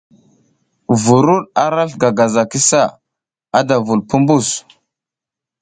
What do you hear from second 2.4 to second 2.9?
ki sa,